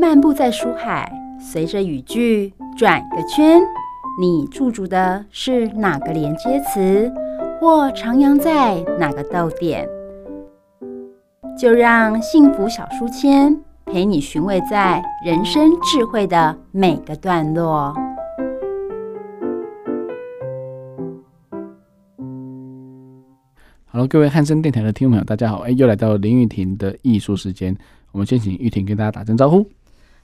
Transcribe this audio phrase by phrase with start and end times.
[0.00, 3.60] 漫步在书海，随着语句转个圈，
[4.18, 7.12] 你驻足的是哪个连接词，
[7.60, 9.86] 或徜徉在哪个逗点？
[11.58, 17.94] 就让幸福小书签陪你寻味在人生智慧的每个段落。
[23.92, 25.58] Hello，各位汉声电台的听众朋友，大家好！
[25.58, 27.76] 哎，又来到林玉婷的艺术时间，
[28.12, 29.66] 我们先请玉婷跟大家打声招呼。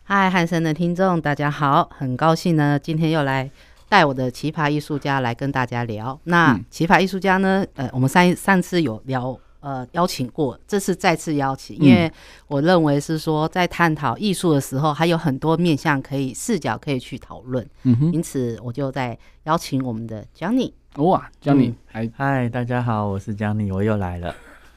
[0.09, 3.51] 嗨，汉森的听众，大家好，很高兴呢，今天又来
[3.89, 6.17] 带我的奇葩艺术家来跟大家聊。
[6.23, 9.37] 那奇葩艺术家呢，呃，我们上上次有聊。
[9.59, 12.09] 呃，邀请过，这次再次邀请，因为
[12.47, 17.69] 我认为是说，在探讨艺术的时候，还有很多面向可以视角可以去讨论。
[17.83, 20.71] 嗯哼，因此我就在邀请我们的 Johnny。
[20.99, 24.33] 哇，Johnny，嗨嗨，大家好，我是 Johnny，我又来了。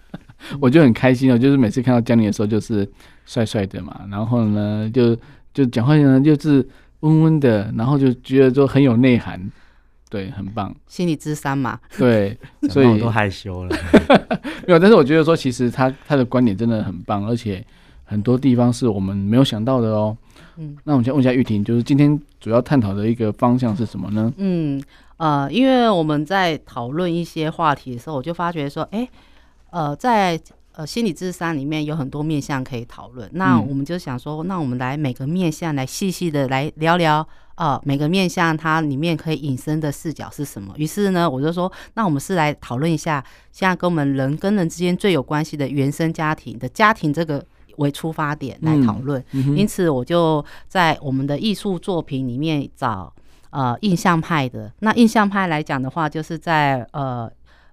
[0.60, 2.90] 我就很开心哦，就是每次看到 Johnny 的时候，就是
[3.30, 5.16] 帅帅的嘛，然后呢，就
[5.54, 6.68] 就讲话呢，就是
[7.02, 9.40] 温温的，然后就觉得说很有内涵。
[10.10, 10.76] 对，很棒。
[10.88, 12.36] 心理智商嘛，对，
[12.72, 13.78] 所以我都害羞了。
[14.66, 17.64] 没有，但是我觉得说，其实他他的观点真的很棒，而且
[18.06, 20.18] 很多地方是我们没有想到的哦。
[20.58, 24.34] 嗯，那我们先问一下玉婷，就是今天主要探讨的一个方向是什么呢？
[24.38, 24.82] 嗯，
[25.18, 29.08] 呃，因为我们在讨论一些话题的时候，我就发觉说，哎，
[29.70, 30.36] 呃，在
[30.80, 33.30] 呃心理智商里面有很多面向可以讨论。
[33.34, 37.28] 那我们就想说，那我们来每个面向来细细的来聊聊。
[37.56, 40.74] 啊、呃，每个面向它里面可以引申的视角是什么？
[40.78, 49.20] 于是呢，我就说，那我们是来讨论一下，现在跟我们人跟人之间最有关系的原生家庭的家庭这个为出发点来讨论。
[49.34, 53.14] 嗯嗯、因此，我就在我们的艺术作品里面找
[53.50, 54.72] 呃印象派的。
[54.80, 57.30] 那印象派来讲的话，就是在呃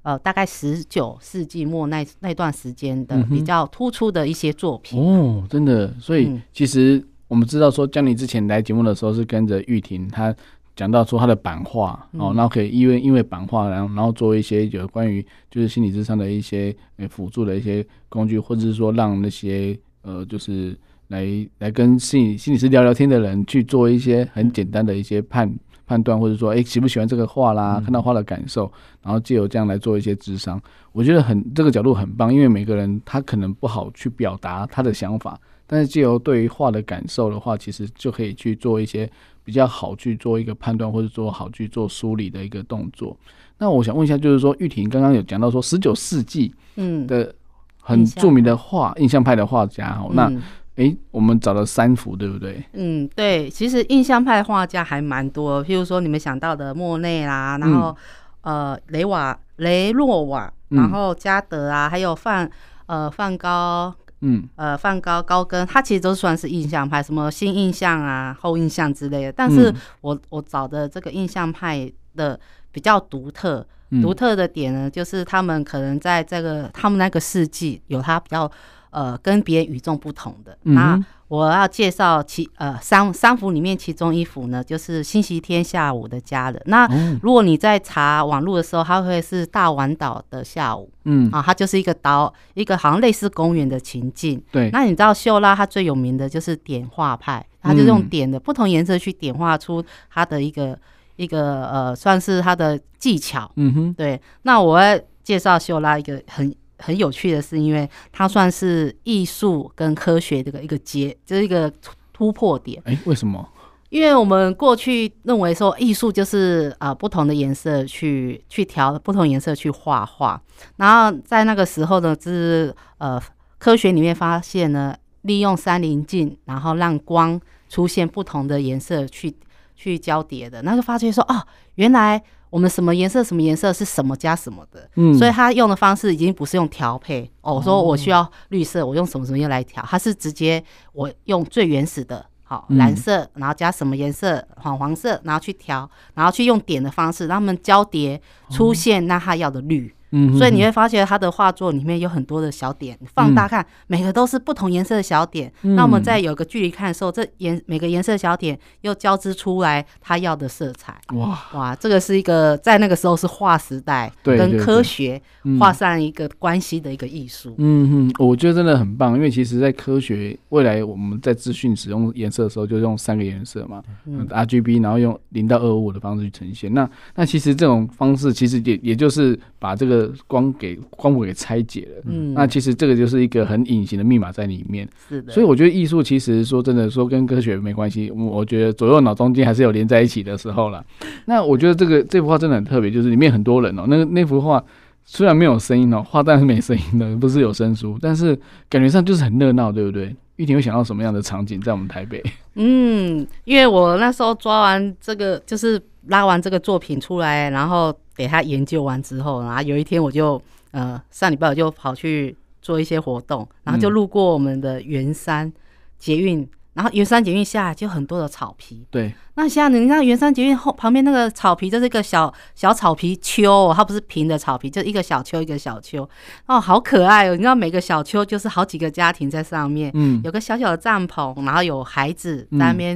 [0.07, 5.03] 呃大概十九世纪末那那段时间的比较突出的一些作品。
[5.03, 7.05] 哦，真的，所以其实。
[7.29, 10.33] 我们知道说，Johnny 之前来节目的时候是跟着玉婷，他
[10.77, 20.79] 讲到说他的版画哦，然后可以因为因为版画，然后然后做一些有关于就是心理智商的一些呃辅助的一些工具，或者是说让那些呃就是
[21.09, 21.27] 来
[21.59, 25.53] 来跟心理心理师聊聊天的人去做一些很简单的一些判
[25.87, 28.71] 判断，或者说哎喜不喜欢这个画啦，看到画的感受，
[29.03, 30.61] 然后借由这样来做一些智商，
[30.93, 35.39] 我觉得很这个角度很棒，因为每个人他可能不好去表达他的想法。
[35.69, 39.11] 但是，借由对于画的感受的话，其实就可以去做一些
[39.43, 43.17] 比较好去做一个判断，或者做好去做梳理的一个动作。
[43.59, 47.35] 那我想问一下，就是说玉婷刚刚有讲到说十九世纪嗯的
[47.81, 50.33] 很著名的画印象派的画家哦，那
[50.77, 52.63] 诶，我们找了三幅，对不对？
[52.73, 53.51] 嗯，对。
[53.51, 57.97] 其实印象派画家还蛮多，譬如说你们想到的莫内啦，然后
[58.43, 62.51] 呃雷瓦雷诺瓦，然后加德啊，还有梵
[62.87, 63.95] 呃梵高。
[64.23, 69.33] 嗯，呃，梵高、高更，他其实都算是印象派，什么新印象啊、后印象之类的。
[69.33, 72.41] 但是我我找的这个印象派的
[72.73, 73.65] 比较独特，
[74.01, 78.51] 独特的点呢，就是他们可能在这个他们那个世纪有他比较
[78.91, 81.03] 呃跟别人与众不同的那。
[81.29, 86.63] 我要介绍其呃三三幅里面其中一幅呢，就是星期天下午的家人。
[86.67, 86.89] 那
[87.21, 94.41] 如果你在查网络的时候，它会是大丸岛的下午，嗯啊，它就是一个岛，一个好像类似公园的情境。
[94.53, 100.79] 对，那你知道秀拉它最有名的就是点画派，它就用点的不同颜色去点画出它的一个
[101.17, 103.51] 一个呃，算是他的技巧。
[103.57, 104.21] 嗯哼，对。
[104.43, 106.55] 那我要介绍秀拉一个很。
[106.79, 111.73] 很有趣的是，因为它算是艺术跟科学这个一个结，就是一个
[112.13, 112.83] 突破点。
[112.85, 113.49] 哎，为什么？
[113.89, 120.41] 因为我们过去认为说艺术就是啊、呃、不同的颜色去去调不同颜色去画画，
[120.77, 123.21] 然后在那个时候呢，就是呃
[123.59, 129.35] 科学里面发现呢，利用三棱镜，然后让光出现不同的颜色去
[129.77, 132.23] 去交叠的，那就发现说哦，原来。
[132.57, 137.31] 我们什么颜色什么颜色是什么加什么的，嗯，所以他用的方式已经不是用调配。
[137.43, 137.57] 哦。
[137.57, 140.65] 我说我需要绿色，我用什么什么用来调，他是直接
[140.95, 149.95] 我用最原始的，好蓝色，然后加什么颜色黄黄色，然后去调，然后去用点的方式让他们交叠出现那他要的绿。
[150.11, 155.53] 嗯，所以你会发现他的画作里面有很多的小点，放大看，每个都是不同颜色的小点。
[155.63, 160.97] 那我们在有个距离看的时候，这颜每个颜色的小点又交织出来他要的色彩。
[161.15, 165.21] 哇哇，这个是一个在那个时候是划时代跟科学
[165.59, 167.55] 画上一个关系的一个艺术。
[167.59, 173.83] 嗯嗯，我觉得真的很棒，因为其实在科学未来我们在资讯使用颜色的时候，就用三个颜色嘛
[174.31, 176.73] ，RGB，然后用零到二五的方式去呈现。
[176.73, 179.97] 那那其实这种方式其实也也就是把这个。
[180.07, 182.03] 个光给光谱给拆解了。
[182.07, 184.89] 嗯，那其实这个就是一个很隐形的密码在里面。
[185.09, 185.33] 是的。
[185.33, 190.85] 所以我觉得艺术其实说真的说跟科学没关系，我觉得左右脑中间还是有连在一起的时候了。
[191.27, 194.63] 那我觉得这个这幅画真的很特别，就是里面很多人哦、喔，那那幅画
[195.05, 198.39] 虽然没有声音哦、喔，画但是没声音的，不是有声书，但是
[198.69, 200.15] 感觉上就是很热闹，对不对？
[200.37, 202.23] 玉婷会想到什么样的场景在我们台北？
[202.57, 215.53] 嗯，因为我那时候抓完这个，就是拉完这个作品出来，然后给他研究完之后，然后有一天我就呃上礼拜我就跑去做一些活动，然后就路过我们的圆山
[215.99, 216.49] 捷运。
[216.75, 219.11] 然后圆山捷运下来就很多的草皮，对。
[219.37, 226.07] 那像你看圆山捷运后旁边那个草皮，就是一个小小草皮丘，哦，它不是平的草皮，就一个小丘一个小丘，
[226.45, 227.33] 哦，好可爱哦！
[227.33, 232.95] 你知道每个小丘就是好几个家庭在上面，嗯，有个小小的帐篷，然后有孩子在那边，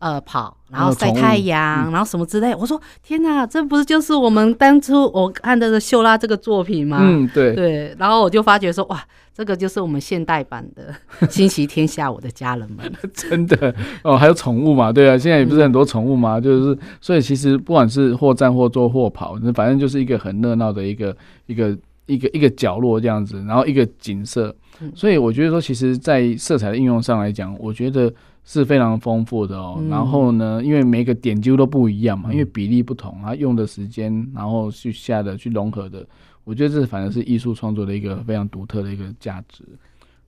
[0.00, 2.54] 嗯、呃跑，然后晒太阳，然后，什么之类。
[2.54, 6.98] 我说天哪，这不是就是我们当初我看的秀拉这个作品吗？
[7.02, 7.94] 嗯，对对。
[7.98, 9.00] 然后我就发觉说哇。
[9.34, 10.94] 这个就是我们现代版的
[11.30, 12.84] 《星期天下我的家人们》
[13.30, 13.74] 真的
[14.04, 14.92] 哦，还有宠物嘛？
[14.92, 21.16] 对啊，现在也不是很多宠物嘛，嗯、就是所以其实不管是或站或坐或跑，反正就是一个很热闹的一个
[21.46, 24.54] 一个一个一个角落这样子，然后一个景色。
[24.94, 28.12] 所以我觉得说，其实，在色彩的应用上来讲，我觉得
[28.44, 29.82] 是非常丰富的哦。
[29.88, 36.06] 然后呢，因为每个点几乎都不一样嘛，因为比例不同，它用的时间，然后去下的去融合的。
[36.44, 39.64] 我觉得这反而是艺术创作的一个非常独特的一个价值，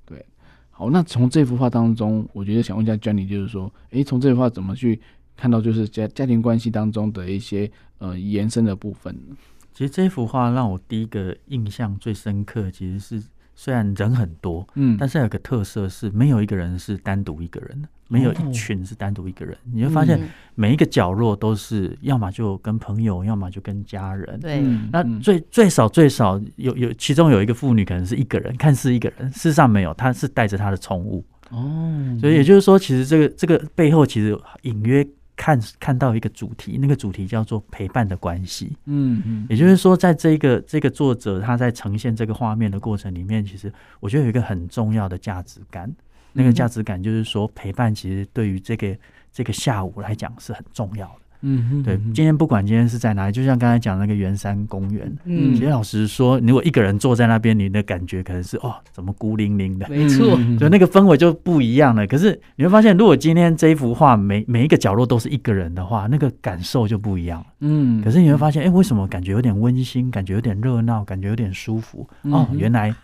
[0.06, 0.24] 对。
[0.70, 5.00] 好，那从这幅画当中，我觉得想问一下 Jenny，就是说，诶，从这幅画怎么去
[5.36, 9.36] 看到就是家家庭关系当中的一些呃延伸的部分呢？
[9.72, 13.22] 其实这幅画让我第一个印象最深刻，其实是。
[13.54, 19.56] 虽然人很多，嗯，但是有个特色是没有一个人是单独一个人的，没有一群是单独一个人。
[19.72, 20.20] 你会发现
[20.54, 24.40] 每一个角落都是，要么就跟朋友，要么就跟家人。
[24.40, 24.60] 对，
[24.92, 31.24] 那最最少最少有有其中有一个妇女可能是一个人，看似一个人，事实上没有，她是带着她的宠物。
[31.50, 35.06] 哦，所以也就是说，其实这个这个背后其实隐约。
[35.36, 38.76] 看看到一个主题，那个主题叫做陪伴的关系。
[38.86, 45.92] 嗯嗯，也就是说，在这个这个作者他在呈现这个画面的过程里面，其实我觉得有一个很重要的价值感。
[46.36, 48.96] 那个价值感就是说，陪伴其实对于这个
[49.32, 51.23] 这个下午来讲是很重要的。
[51.46, 59.86] 嗯哼，对，今天不管今天是在哪里，就像刚才讲那个圆山公园，嗯，其实老实说，如果一个人坐在那边，你的感觉可能是哦，怎么孤零零的？
[59.90, 62.06] 没错， 就那个氛围就不一样了。
[62.06, 67.44] 可是你会发现，如果今天这一幅画每每一个角落都是一个人的话，那个感受就不一样。
[67.60, 72.08] 嗯，可是你会发现，哎，为什么感觉有点温馨，感觉有点热闹，感觉有点舒服？
[72.22, 72.94] 哦，原来。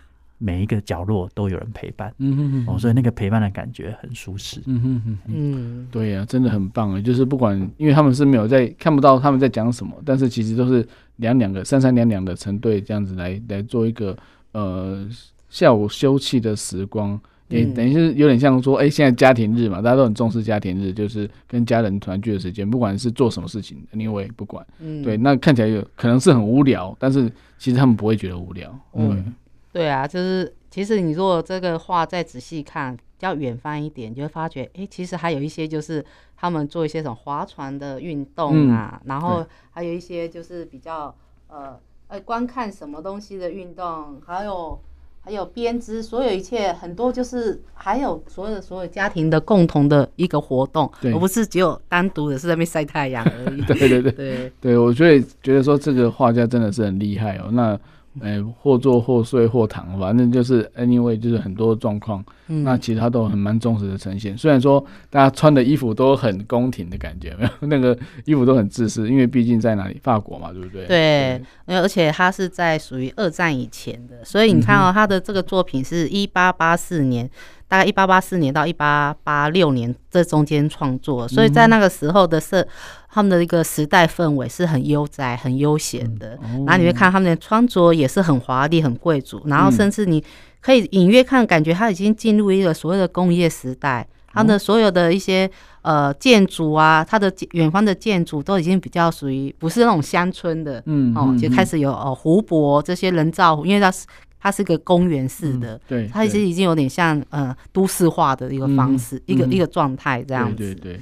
[0.43, 6.99] 每一个角落都有人陪伴，嗯哼哼，哦，所以那个陪伴的感觉很舒适，嗯哼哼，嗯，对呀、啊，真的很棒啊！
[6.99, 10.83] 就是不管，因为他们是没有在看不到他们在讲什么，但是其实都是
[11.17, 14.17] 两两个三三两两的成对这样子来来做一个
[14.53, 15.07] 呃
[15.47, 29.31] 下午休憩的时光，也等于是有点像说，哎、欸，现在家庭日嘛，大家都很重视家庭日，就是跟家人团聚的时间，不管是做什么事情，因为不管，嗯，对，那看起来有可能是很无聊，但是其实他们不会觉得无聊，嗯。
[29.73, 36.03] 对啊，就是其实你如果这个画再仔细看，比较远方一点，你就会发觉，哎，其实还有一些就是
[36.35, 41.15] 他们做一些什么划船的运动啊，嗯、然后还有一些就是比较
[41.47, 44.77] 呃呃观看什么东西的运动，还有
[45.21, 53.61] 还有编织，所有一切很多就是还有所有的所有家庭的共同的一个活动，对而不是只有单独的是在那边晒太阳而已。
[53.61, 57.79] 对对对对对，对我觉得觉得说这个画家真的是很厉害哦，那。
[58.19, 62.23] 哎、欸，或坐或睡或躺，反正就是 anyway，就是很多状况。
[62.47, 64.37] 嗯、那其他都很蛮忠实的呈现。
[64.37, 70.85] 虽然说大家穿的衣服都很宫廷的感觉，没有那个衣服都很自私，因为毕竟在哪里，法国嘛，对不对？
[70.85, 77.29] 对，对而且他是在属于二战以前的，所以你看哦，他的这个作品是一八八四年。
[77.71, 82.67] 大概一八八四年到一八八六年这中间创作，所以在那个时候的社，
[83.09, 86.37] 他们的一个时代氛围是很悠哉、很悠闲的。
[86.65, 90.21] 然后你会看他们的穿着也是很华丽、很贵族，然后甚至你
[90.59, 94.05] 可以隐约看，感觉他已经进入一个所谓的工业时代。
[94.33, 95.49] 他的所有的一些
[95.81, 104.05] 呃建筑啊，他的远方的建筑都已经比较属于不是那种乡村的，嗯，哦，就开始有哦湖泊这些人造湖，因为它是。
[104.41, 110.55] 它是个公园式的，嗯、对，它其实已经有点像呃都市化的一个方式，嗯、一个、嗯、一个状态这样子。
[110.57, 110.99] 对对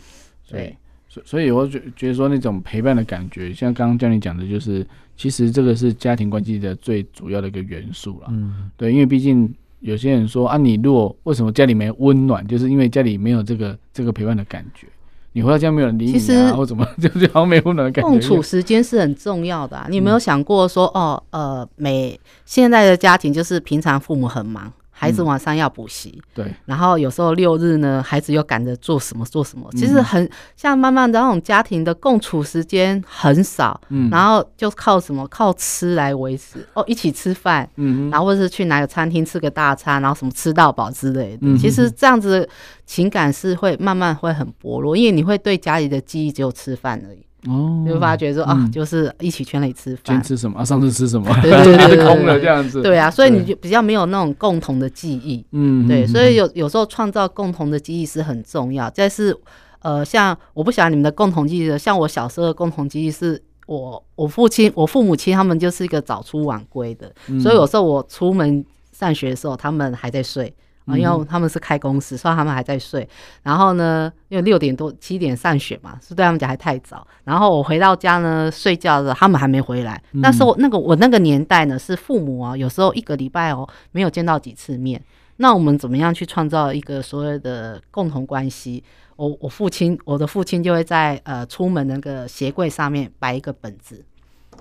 [0.50, 0.78] 对，
[1.08, 8.28] 所以所以我觉觉得说那种陪伴的感觉，像刚刚教你讲的，就是其实这个是家庭关系的最主要的一个元素了。
[8.32, 14.86] 嗯，对，因为毕竟有些人说啊，你如果为什么家里没温暖，就是因为家里没有这个这个陪伴的感觉。
[15.40, 18.10] 你回到家没有人理你啊，其实或怎么，就 就好像没有温暖的感觉。
[18.10, 24.72] 共处时间是很重要的啊，你有没有想过说，哦，呃，每现在的家庭就是平常父母很忙。
[25.02, 35.26] 孩子晚上要补习，嗯，对，然后有时候六日呢，孩子又赶着做什么做什么，其实很像慢慢的那种家庭的共处时间很少，嗯，然后就靠什么？
[35.30, 36.68] 靠吃来维持。
[36.74, 42.50] 哦，一起吃饭，嗯，然后或者是去哪个餐厅吃个大餐，然后什么吃到饱之类的，嗯，其实这样子
[42.86, 47.26] 情感是会慢慢会很薄弱，因为你会对家里的记忆只有吃饭而已。
[47.48, 50.66] 哦，就会发觉说啊，就是一起圈里吃饭，今天吃什么啊？
[50.66, 51.34] 上次吃什么？
[51.42, 52.82] 对对 对，空了这样子。
[52.82, 55.46] 对啊，所以你就比较没有那种共同的记忆。
[55.52, 58.92] 嗯，对，所以有有时候创造共同的记忆是很重要。
[58.94, 59.36] 但是
[59.82, 67.10] 呃，像我不晓得你们的共同记忆的，像我小时候的共同记忆是我我父亲我父母亲他们就是一个早出晚归的，
[67.42, 70.54] 所以有时候我出门上学的时候，他们还在睡。
[70.98, 73.08] 因为他们是开公司，所以他们还在睡。
[73.44, 77.06] 然后呢，因为六点多七点上学嘛，是对他们讲还太早。
[77.24, 80.02] 然后我回到家呢，睡觉的时候他们还没回来。
[80.22, 85.02] 但是我那个我那个年代呢，是父母啊，有时候一个礼拜哦没有见到几次面。
[85.38, 88.84] 那我们怎么样去创造一个所谓的共同关系？
[89.16, 94.04] 我我父亲，我的父亲就会在呃出门那个鞋柜上面摆一个本子。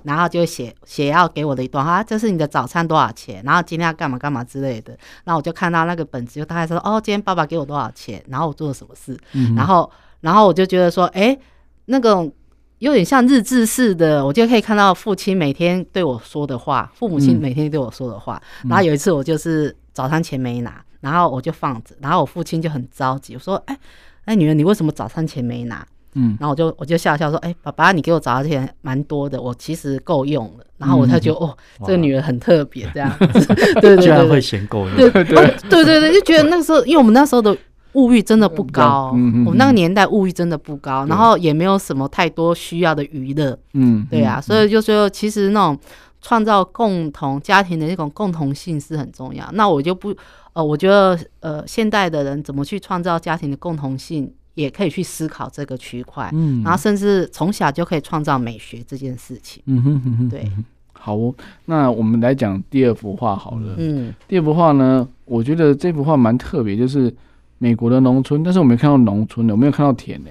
[0.05, 3.43] 然后就写写要给我的一段话，这是你的早餐多少钱？
[3.45, 4.97] 然后今天要干嘛干嘛之类的。
[5.25, 8.23] 然后我就看到那个本子，就大概说哦，今天爸爸给我多少钱？
[8.29, 9.19] 然后我做了什么事？
[9.33, 9.91] 嗯、然后
[10.21, 11.39] 然后我就觉得说，哎，
[11.87, 12.31] 那个
[12.79, 18.41] 有点像日志似的，我就可以看到父亲每天对我说的话，父母亲每天对我说的话。
[18.65, 23.79] 嗯、然后有一次我就是早餐钱没拿，然后我就放着，然后我父亲就很着急，我说，哎，
[24.27, 25.87] 哎，女儿，你为什么早餐钱没拿？
[26.19, 30.65] 嗯，然后我就我就笑笑说，哎、欸，爸爸，你给我找的钱蛮多的，我其实够用了。
[30.77, 31.57] 然后我才觉得，嗯、哦，
[31.87, 33.47] 这个女儿很特别，这样子，
[33.81, 35.25] 对对对，居然会嫌够用，对对。
[35.25, 37.57] 对，对对对，就觉得那个时候，因为我们那时候的
[37.93, 45.79] 物欲真的不高，嗯、我们那个年代物欲真的不高，嗯、然后也没有什么太多需要的娱乐，嗯，对啊，所以就说其实那种
[46.21, 49.49] 创造共同家庭的那种共同性是很重要。
[49.53, 50.15] 那我就不，
[50.53, 54.33] 呃，我觉得，呃，现代的人怎么去创造家庭的共同性？
[54.59, 60.51] 也可以去思考这个区块，嗯，然后甚至从小就可以创造美学这件事情，嗯哼哼哼，对，
[60.93, 61.33] 好哦，
[61.67, 67.15] 那我们来讲第二幅画好了，嗯，第二幅画呢，我觉得这幅画蛮特别，就是
[67.59, 70.31] 美国的农村，但是我没看到农村的，我没有看到田呢，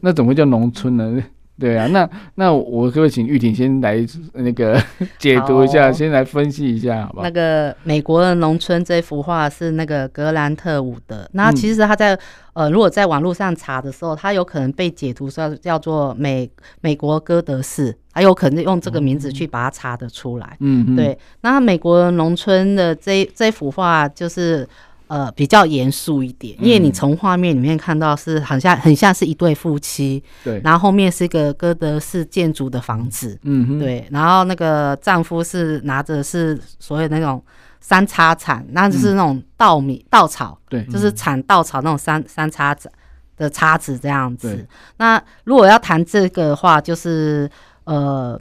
[0.00, 1.22] 那怎么会叫农村呢？
[1.60, 4.82] 对啊，那那我可不可以请玉婷先来那个
[5.18, 7.24] 解读一下，先来分析一下，好不好？
[7.24, 12.18] 那个美国的农村这幅画是那个格兰特伍德，那其实他在
[12.54, 16.50] 呃，如果在网络上查的时候，他有可能被解读叫叫做美
[16.80, 20.56] 美国哥德式，还有可能用这个名字去把它查得出来。
[20.60, 21.16] 嗯，对。
[21.42, 24.66] 那美国农村的这这幅画就是。
[25.10, 37.42] 呃，比较严肃一点，因为你从画面里面看到是好像很像是一对夫妻，对，然后后面是一个哥德式建筑的房子，嗯哼，对，然后那个丈夫是拿着是所谓那种
[37.80, 42.88] 三叉铲，那就是那种稻米稻草，对，就是铲稻草那种三三叉子
[43.36, 44.64] 的叉子这样子。
[44.98, 47.50] 那如果要谈这个的话，就是
[47.82, 48.40] 呃。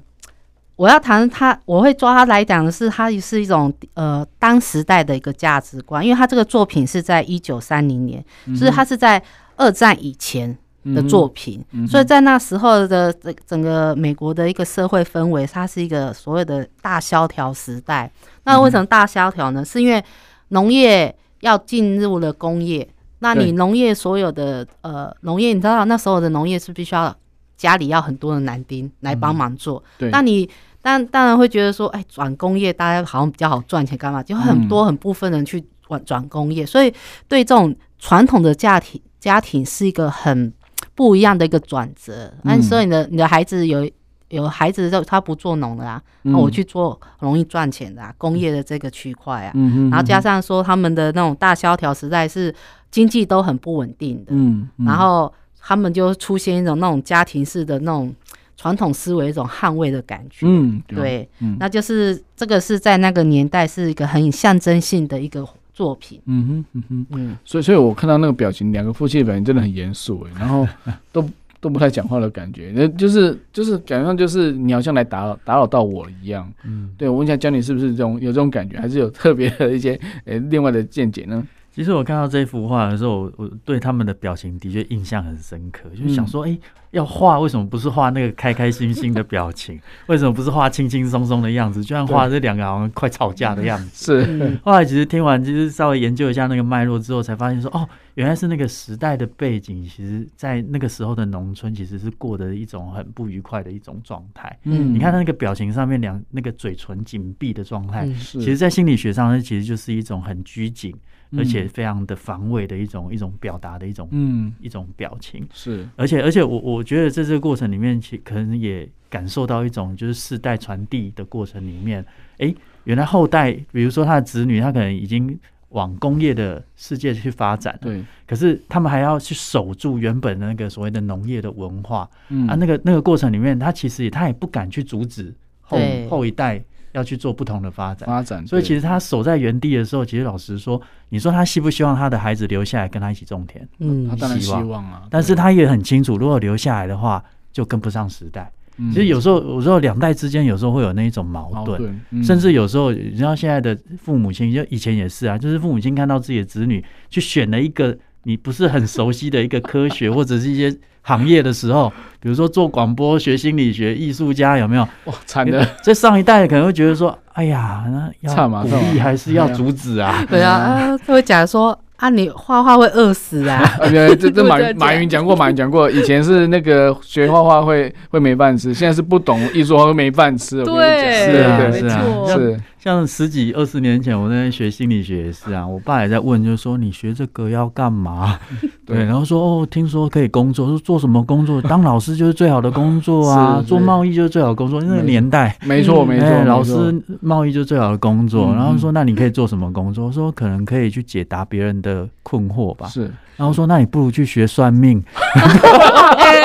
[0.80, 8.24] 我要谈他，我会抓他来讲的是，他是一种呃当时代的一个价值观，因为他这个作品是在一九三零年，
[8.56, 9.22] 所以他是在
[9.58, 10.58] 二战以前
[10.96, 18.10] 的作品，嗯、所以在那时候的整整个美国的一个社会氛围，它是一个所谓的大萧条时代。
[18.46, 19.66] 那为什么大萧条呢？
[19.66, 20.02] 是因为
[20.48, 22.88] 农业要进入了工业，
[23.20, 27.14] 那你农业所有的呃农业，你知道那时候的农业是必须要
[27.58, 30.50] 家里要很多的男丁来帮忙做，嗯、那你。
[30.82, 34.24] 但当然会觉得说，哎，转工业大家好像比较好赚钱，干嘛？
[34.24, 36.94] 就很多很部分人去转转工业，所以
[37.28, 40.54] 对这种传统的家庭家庭是一个很
[40.96, 42.34] 不一样的一个转折。
[42.44, 43.90] 那所以你的你的孩子有
[44.30, 49.52] 有孩子就他不做农了啊，那我去做容易赚钱的啊，工业的这个区块啊，
[49.92, 52.56] 然后加上说他们的那种大萧条时代是
[52.90, 58.16] 经济都很不稳定的，嗯，然后他们就出现一种那种家庭式的那种。
[58.60, 70.68] 传统思维一种捍卫的感觉，嗯，对，嗯，那就是这个是在那个年代是一个很象征性的一个作品，嗯哼，嗯哼，嗯，所以，所以我看到那个表情，两个夫妻的表情真的很严肃，哎，然后
[71.14, 71.26] 都
[71.62, 81.48] 都不太讲话的感觉，那就是就是感觉上就是你好像来打扰打扰到我一样，嗯，对，我问一下，Johnny 是不是这种有这种感觉，还是有特别的一些呃另外的见解呢？
[81.72, 86.60] 其实我看到这幅画的时候，我对他们的表情的确印象很深刻，就是想说，哎、欸，
[86.92, 89.80] 要画为什么不是画那个开开心心的表情？
[90.08, 91.82] 为什么不是画轻轻松松的样子？
[91.82, 94.24] 就像画这两个好像快吵架的样子。
[94.24, 94.60] 是。
[94.66, 104.58] 后来其实听完，其实稍微研究一下那个脉络之后，才发现说，哦，原来是那个时代的背景，其实在那个时候的农村，其实是过的一种很不愉快的一种状态。
[104.64, 104.94] 嗯。
[104.94, 110.94] 你看他那个表情上面两那个嘴唇紧闭的状态，其实，在心理学上，那其实就是一种很拘谨。
[111.38, 114.54] 而且非常的防卫的一种一种表达的一种嗯。
[114.60, 122.06] 一种表情是，而且而且我我觉得在这个过程里面，其可能也感受到一种就是世代传递的过程里面，
[122.40, 132.48] 哎，原来后代比如说他的子女，他可能已经往工业的世界去发展，对，可是他们还要去守住原本的那个所谓的农业的文化，嗯。
[132.48, 135.78] 啊，那个那个过程里面，他其实也他也不敢去阻止后
[136.10, 136.64] 后一代。
[136.94, 138.46] 要去做不同的发展，发展。
[138.48, 143.68] 所以其实他守在原地的时候，其实老实说，你说他希不希望他的孩子留下来跟他一起种田？
[143.80, 145.04] 嗯，他当然希望啊。
[145.10, 148.52] 但是他也很清楚，如果留下来的话，就跟不上时代。
[148.78, 157.98] 其实有时候，有时候两代之间有时候会有那一种矛盾，甚至有时候，你知道现在的父母亲，就以前也是啊，就是父母亲看到自己的子女去选了一个
[158.30, 160.78] 你不是很熟悉的一个科学或者是一些。
[161.02, 164.88] 行业的时候， 比如说做广播、学心理学、艺术家，有没有？
[165.06, 165.66] 哇，惨的！
[165.82, 170.24] 在上一代可能会觉得说，哎呀，那要鼓励还是要阻止啊？
[170.30, 171.78] 对啊，啊，他会讲说。
[172.00, 173.62] 啊，你画画会饿死啊！
[173.92, 180.64] 对这这马马云讲过，马云讲过，以前是那个学画画会会没饭吃，现在是不懂艺术会没饭吃。
[180.64, 182.58] 对，是啊，是啊，是。
[182.82, 188.40] 像十几二十年前，我在学心理学也是啊，我爸也在问，就是说你学这个要干嘛？
[188.88, 191.62] 对，然后说哦，听说可以工作，说做什么工作？
[191.62, 194.82] 当老师就是最好的工作啊，做贸易就是最好的工作。
[194.82, 196.74] 那个年代，没错没错，老师
[197.22, 198.54] 贸易就是最好的工作。
[198.56, 200.12] 然后说那你可以做什么工作？
[200.12, 202.08] 说可能可以去解答别人的。
[202.22, 206.44] 困惑吧，是，然后说，那你不如去学算命， 哎、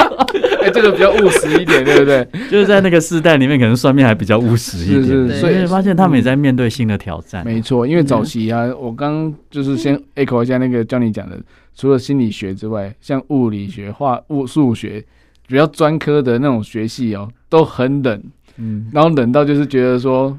[0.63, 2.27] 欸，这个比较务实一点，对不对？
[2.51, 7.45] 就是在那个时代里面，可能算命还比较务实一点，是是，所以发现他们也在面对新的挑战。
[7.45, 11.39] 没错，因为早期啊，我刚就是先 echo 一下那个教你讲的，
[11.77, 15.05] 除了心理学之外，像物理学、化物、数学，
[15.47, 18.21] 比较专科的那种学系哦，都很冷，
[18.57, 20.37] 嗯，然后冷到就是觉得说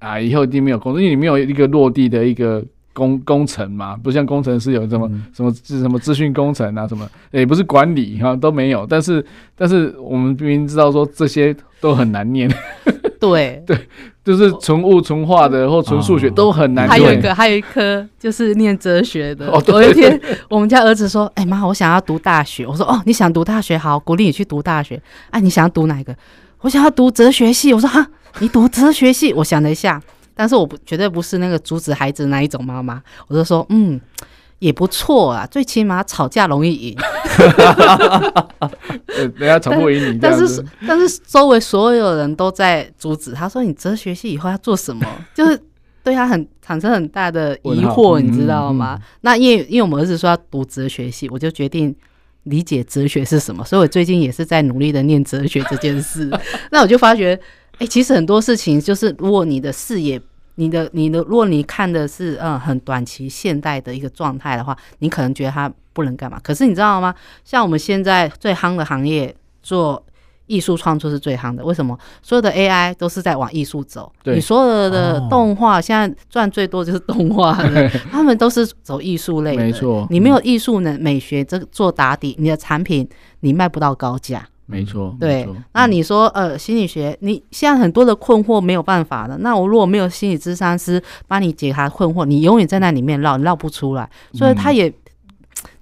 [0.00, 2.64] 啊，以后一定没有工作，因为你没有一个落地的一个。
[2.96, 8.86] 工工程嘛，不像工程师有什么、嗯、什么是什么资讯工程啊，什么也不是管理哈、啊、都没有。
[8.88, 9.22] 但是
[9.54, 12.50] 但是我们明明知道说这些都很难念。
[13.18, 13.76] 对 对，
[14.22, 16.90] 就是纯物纯化的或纯数学都很难念。
[16.90, 19.46] 还有一个还有一科就是念哲学的。
[19.48, 24.96] 哦，有一天 我们家儿子说：“哎妈，我想要读大学。”我说：“哦，你想读大学好，鼓励你去读大学。
[25.30, 26.14] 哎、啊，你想要读哪一个？
[26.60, 28.06] 我想要读哲学系。”我说：“哈，
[28.40, 30.00] 你读哲学系？”我想了一下。
[30.38, 33.98] 但是我不绝对不是那个阻止孩子那一种妈妈，我就说，嗯，
[34.58, 36.96] 也不错啊，最起码吵架容易赢。
[39.16, 45.06] 人家吵不赢你，但是但是周围所有人都在阻止，他说你哲学系以后要做什么？
[45.34, 45.58] 就是
[46.04, 48.94] 对他很产生很大的疑惑，你知道吗？
[48.94, 51.94] 嗯嗯、那因为因为我们儿子说要读哲学系，我就决定
[52.42, 56.30] 理解哲学是什么，所以我最近也是在努力的念哲学这件事。
[56.70, 57.40] 那我就发觉。
[57.78, 60.20] 哎、欸，其实很多事情就是，如果你的视野，
[60.54, 66.40] 你的你的，如果你看的是嗯很短期现代的一个状态的话，你可能觉得它不能干嘛。
[66.42, 67.14] 可是你知道吗？
[67.44, 70.02] 像我们现在最夯的行业，做
[70.46, 71.62] 艺术创作是最夯的。
[71.62, 71.98] 为什么？
[72.22, 74.10] 所有的 AI 都是在往艺术走。
[74.24, 79.62] 你所有的动画现在赚最多就是动画的，他们都是走艺术类的。
[79.62, 80.06] 没错。
[80.08, 83.06] 你没有艺术能，美学这个做打底，你的产品
[83.40, 84.48] 你卖不到高价。
[84.66, 85.48] 没错，对。
[85.72, 89.38] 那你说，呃，心理学，你现在很多的困惑没有办法的。
[89.38, 94.08] 那我如果没有心理咨商师帮你解开困惑，你永远在那里面绕，你绕不出来。
[94.32, 94.92] 所以他也。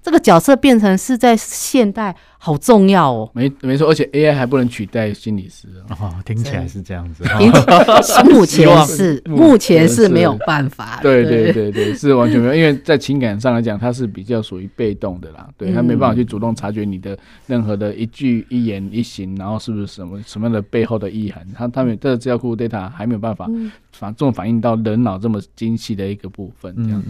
[0.05, 7.23] 这个角色变成是在现代好重要哦，没没错，而且 AI 还不能取代心理师哦，听起来是这样子。
[8.29, 11.71] 目前是目前是没有办法，对对对。
[11.71, 23.49] 对，是完全没有，因为在情感上来讲，它是比较属于被动的啦，对，他没办法去主动察觉你的任何的一句一言一行，然后是不是什么什么样的背后的意涵，他他们这个资料库 data 还没有办法
[23.91, 27.09] 反这种反映到人脑这么精细的一个部分，这样子，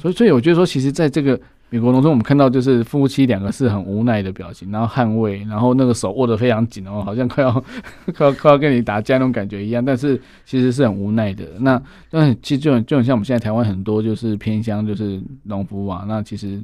[0.00, 1.40] 所以所以我觉得说，其实在这个。
[1.72, 7.50] 美国农村，我们看到就是夫妻两个是很无奈的表情，然后捍卫，然后那个手握得非常紧哦，好像快要
[8.14, 11.46] 快要快要跟你打架那种感觉一样，但是其实是很无奈的。
[11.60, 16.62] 那但其实就很就很像我们现在台湾很多就是偏乡就是农夫啊，那其实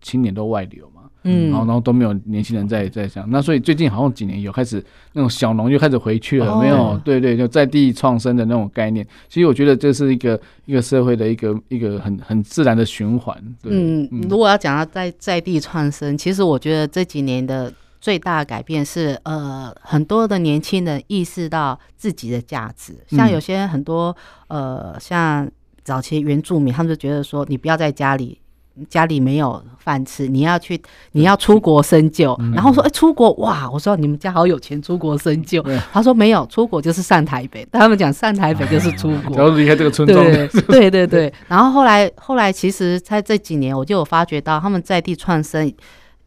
[0.00, 6.98] 青年都外流嘛，嗯，然后然后都没有年轻人在在想，那所以最近好像几年有开始那种小农又开始回去了，没有？
[7.04, 9.06] 对对，就在地创生的那种概念。
[9.28, 13.36] 其实我觉得这是一个一个社会的一个一个很很自然的循环。
[13.64, 17.72] 嗯，如果要讲到在在地创生，其实我觉得这几年的。
[18.00, 22.96] 最大的改变是，呃，很多的年轻人意识到自己的价值。
[23.08, 25.50] 像有些很多，呃，像
[25.82, 28.40] 早期原住民，他们就觉得说，你不要在家里，
[28.88, 30.80] 家里没有饭吃，你要去，
[31.12, 32.38] 你要出国深究。
[32.54, 33.68] 然后说，哎，出国哇！
[33.70, 35.64] 我说你们家好有钱，出国深究。
[35.92, 37.66] 他说没有，出国就是上台北。
[37.72, 40.24] 他们讲上台北就是出国，然后离开这个村庄。
[40.68, 41.32] 对 对对。
[41.46, 45.72] 然后后来后来，其实在这几年，我就有发觉到他们在地创生。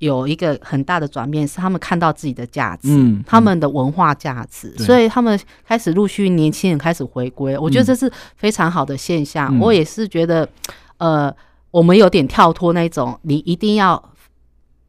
[0.01, 9.55] 有一个很大的转变，是他们看到自己的价值，嗯，他们的文化价值，所以他们开始陆续年轻人开始回归，我觉得这是非常好的现象。
[9.59, 10.49] 我也是觉得，
[10.97, 11.31] 呃，
[11.71, 14.11] 我们有点跳脱那种，你一定要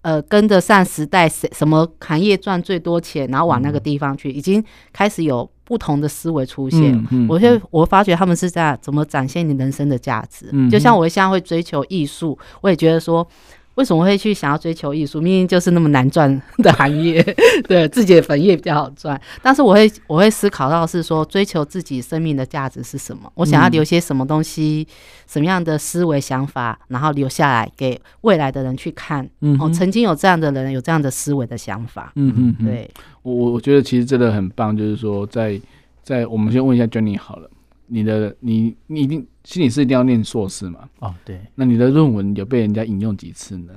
[0.02, 7.26] 呃跟得上时代，什什么行业赚最多钱，然后往那个地方去，已经开始有不同的思维出现。
[7.28, 13.26] 我现在我发觉他们是在怎么展现你人生的价值，就像我现在会追求艺术，我也觉得说。
[13.74, 15.20] 为什么会去想要追求艺术？
[15.20, 17.22] 明明就是那么难赚的行业，
[17.66, 19.20] 对自己的本业比较好赚。
[19.40, 23.32] 但是我会我会思考到是说，追求自己生命的价值是什么？
[23.34, 24.86] 我想要留些什么东西，
[25.26, 29.28] 什么样的思维想法，然后留下来给未来的人去看。
[29.40, 32.12] 嗯，曾经有这样的人，有这样的思维的想法。
[32.16, 32.90] 嗯嗯，对
[33.22, 35.58] 我我觉得其实真的很棒，就是说在
[36.02, 37.48] 在我们先问一下 Jenny 好了。
[37.92, 40.88] 你的你你一定心理师一定要念硕士嘛？
[41.00, 41.38] 哦，对。
[41.54, 43.72] 那你的论文有被人家引用几次呢？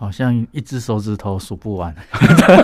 [0.00, 1.94] 好像一只手指头数不完。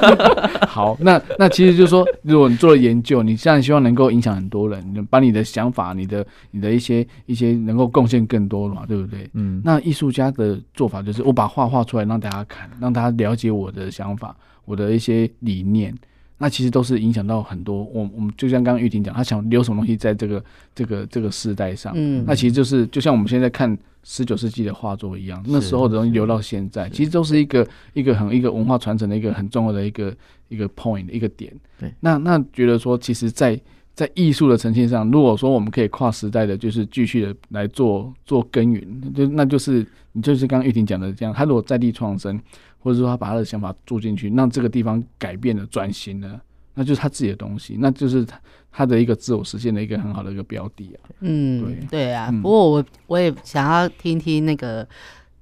[0.66, 9.28] 好，那那其实就是说，如果你做了研究，你现在希望能够影响很多人，你把你的想法、你的你的一些一些能够贡献更多嘛，对不对？
[9.34, 9.60] 嗯。
[9.64, 15.94] 那艺术家的做法就是，我把画画出来让大家看，让大家了解我的想法，我的一些理念。
[16.38, 20.44] 那其实都是影响到很多，我我们就像刚刚玉婷讲，他想留什么东西在这个
[20.74, 30.14] 这个这个世代上，嗯，那其实就是就像我们现在看十九世纪的画作一样，那时候的东西留到现在，其实都是一个一个很一个文化传承的一个很重要的一个
[30.48, 31.52] 一个 point 一个点。
[31.78, 33.58] 对，那那觉得说，其实在，
[33.96, 42.40] 在在艺术的呈现上，如果说我们可以跨时代的，就是继续的来做做耕耘，就那就是你就是刚刚玉婷讲的这样，他如果在地创生。
[42.78, 46.40] 或者说他把他的想法注进去，让这个地方改变了、转型了，
[46.72, 51.10] 那就是他自己的东西，那就是他他的一个自我实现的一个很好的一个标的啊。
[51.18, 52.28] 嗯，对对啊。
[52.30, 54.86] 嗯、不过我我也想要听听那个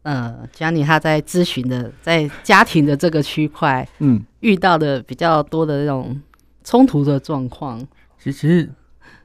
[0.05, 6.19] 呃，Johnny 他在咨询的在家庭的这个区块，嗯，遇到的比较多的那种
[6.63, 7.87] 冲突的状况。
[8.33, 8.71] 其实。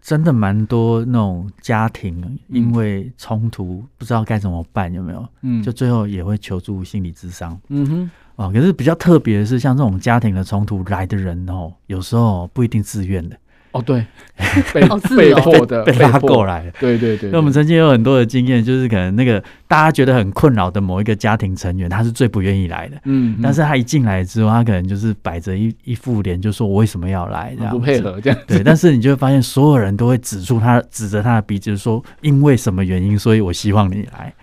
[0.02, 5.28] 真的蛮多那种家庭，因为冲突不知道该怎么办，有没有？
[5.42, 7.60] 嗯，就最后也会求助心理咨商。
[7.68, 13.38] 嗯哼，哦，可是比较特别的是，像这种家庭的冲突来的人哦，有时候不一定自愿的。
[13.72, 14.04] 哦，对，
[14.74, 14.82] 被
[15.16, 17.30] 被迫的 被拉过来的，对对对。
[17.30, 22.98] 那我们曾经有很多的经验，就是可能那个大家觉得很困扰的某一个家庭成员，他是最不愿意来的。
[23.04, 28.40] 嗯，但是他一进来之后，他可能就是摆着一一副脸，就说我为什么要来，这样不配合这样。
[28.48, 34.34] 对，但是你就会发现，所有人都会指出他，指着他的鼻子说，因为什么原因，所以我希望你来。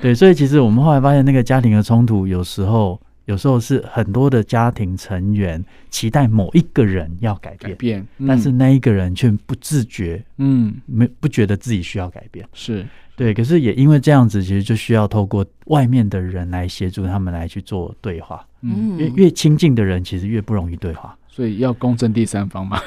[0.00, 2.98] 对，所以其实我们后来发现，那个家庭的冲突有时候。
[3.26, 12.86] 有时候是很多的家庭成员期待某一个人要改变，改变，嗯、但是那一个人却不自觉，嗯，没不觉得自己需要改变，是。
[13.16, 13.32] 对。
[13.34, 21.16] 可是也因为这样子，其实就需要透过外面的人来协助他们来去做对话，嗯，越越亲近的人其实越不容易对话。
[21.40, 22.78] 所以要公正第三方嘛，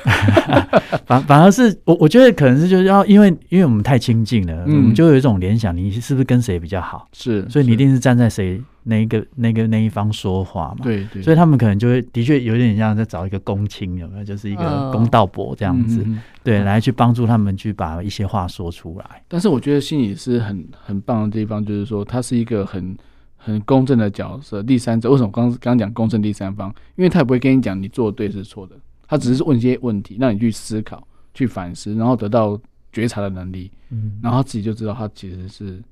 [1.08, 7.08] 反反而是我我觉得可能是就是要因为因为我们太亲近了，嗯、我们就有一种联想，你是不是跟谁比较好？
[7.13, 10.84] 是，所以你一定是站在谁那一个那个那一方说话嘛？
[10.84, 11.24] 对对。
[11.24, 14.24] 所以他们可能就会的确有点像在找一个公亲，有没有？
[14.24, 16.06] 就是一个公道伯这样子，哦、
[16.44, 19.24] 对，来去帮助他们去把一些话说出来。
[19.28, 22.96] 但是我觉得心理是很很棒的地方，就是说他是一个很。
[23.45, 26.73] 很公正的角色，第三者为什么刚刚讲公正第三方？
[26.95, 28.75] 因为他也不会跟你讲你做的对是错的，
[29.06, 32.58] 他只是问一些问题，让你去思考、去反思，然后得到
[32.93, 33.69] 觉察的能力。
[33.89, 35.84] 嗯，然后他自己就知道他其实是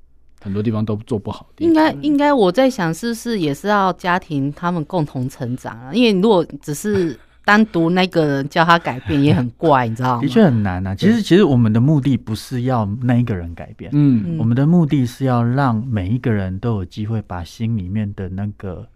[0.41, 1.65] 很多地方都做不好的。
[1.65, 5.93] 应该应该我在想，是不是也是要家庭他们共同成长啊？
[5.93, 7.19] 因为如果只是。
[7.51, 10.21] 单独那个人叫他改变也很怪，你知道吗？
[10.21, 10.95] 的确很难啊。
[10.95, 18.87] 其实，其实我们的目的不是要那一个人改变，嗯，我们的目的是要让每一个人都有机会把心里面的那个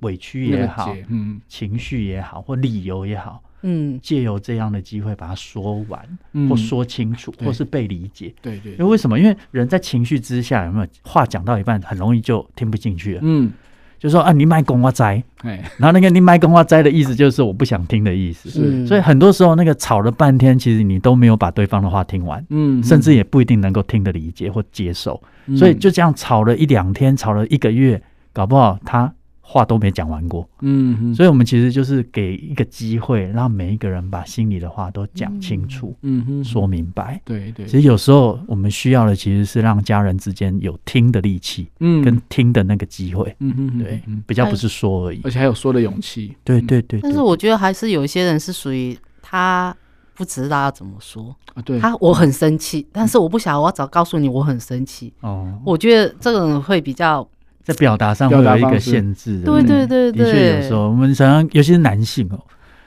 [0.00, 6.06] 委屈也好，嗯，情绪也好，或理由也好，嗯，借由这样的机会把它说完，
[6.50, 8.34] 或说清楚，或是被理解。
[8.42, 8.72] 对对。
[8.72, 9.18] 因为为什么？
[9.18, 13.20] 因为人在情绪之下，有没有话讲到一半，很容易就听不进去了。
[13.24, 13.50] 嗯。
[14.02, 15.22] 就说啊，你卖公我栽，
[15.76, 18.50] 然后那个你卖公我栽的意思就是我不想听的意思。
[18.50, 25.22] 是，所以很多时候那个吵了半天，其实你都没有把对方的话听完，嗯，甚至也不一定能够听得理解或接受。
[25.56, 29.12] 所以就这样吵了一两天，吵了一个月，搞不好他。
[29.52, 37.66] 话都没讲完过，嗯哼，所以我们其实就是给一个机会，让每一个人把心里的话都讲清楚，嗯哼，说明白，对对。
[37.66, 46.98] 其实有时候我们需要的其实是让家人之间有听的力气，嗯，跟听的那个机会，嗯哼，对，比较不是说而已，而且还有说的勇气，对对对。
[47.02, 49.76] 但是我觉得还是有一些人是属于他
[50.14, 51.36] 不知道要怎么说。
[51.52, 57.28] 啊，对，他我很生气，但是我不晓得我要早告诉你我很生气，哦，我觉得这个人会比较。
[57.62, 60.12] 在表达上会有一个限制，对对对？
[60.12, 62.38] 对，的确有时候我们常常，尤其是男性哦，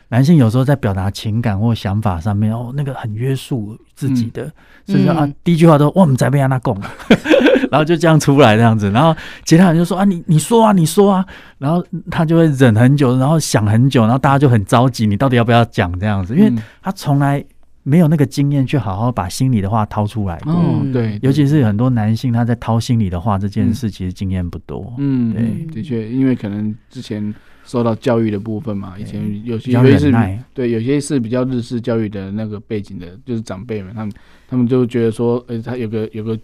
[0.10, 4.52] 男性有时候在表达情感或想法上面哦，那个很约束自己的，
[4.86, 6.78] 所以说啊，第一句话都我们在被让他供，
[7.72, 11.26] 然后就这样出来这样子，然后其他人就说啊，你你说啊，你说啊，
[11.58, 17.44] 然后他就会忍很久，然后想很久，然后大家就很着急，你到底要不要讲这样子，因为他从来。
[17.88, 30.12] 没有那个经验去好好把心里的话掏出来过，嗯，对，尤其是很多男性他在掏心里的话这件事，其实经验不多，嗯，对，的确，因为可能之前受到教育的部分嘛，以前有些有些是，
[30.56, 34.14] 对，有些是比较日式教育的那个背景的，就是长辈们，他们
[34.48, 36.36] 他们就觉得说，呃，他有个有个